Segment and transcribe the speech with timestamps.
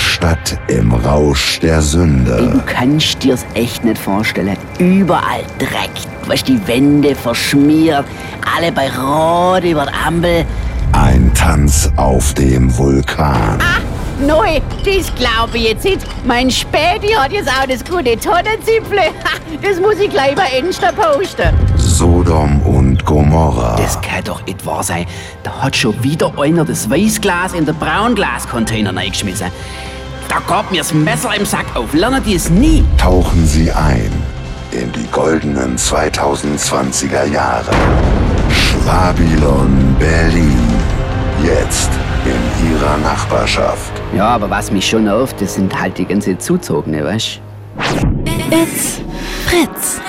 [0.00, 2.50] Stadt im Rausch der Sünde.
[2.52, 4.56] Du kannst dir's echt nicht vorstellen.
[4.78, 5.90] Überall Dreck.
[6.26, 8.04] Weißt, die Wände verschmiert.
[8.56, 10.44] Alle bei Rot über der Ampel.
[10.92, 13.58] Ein Tanz auf dem Vulkan.
[14.26, 16.00] Neu, das glaube ich jetzt nicht.
[16.26, 19.02] Mein Späti hat jetzt auch das gute Tonnenzipfle.
[19.62, 21.52] Das muss ich gleich bei Insta posten.
[21.76, 23.74] Sodom und Gomorra.
[23.76, 25.06] Das kann doch nicht wahr sein.
[25.42, 29.48] Da hat schon wieder einer das Weißglas in den Braunglascontainer reingeschmissen.
[30.28, 31.92] Da gab mir das Messer im Sack auf.
[31.92, 32.84] Lernen die es nie.
[32.96, 34.12] Tauchen Sie ein
[34.70, 37.72] in die goldenen 2020er Jahre.
[38.50, 40.99] Schwabilon Berlin.
[43.02, 43.92] Nachbarschaft.
[44.14, 47.40] Ja, aber was mich schon nervt, das sind halt die ganze Zuzogene, weißt
[48.50, 49.00] It's
[49.46, 50.00] Fritz.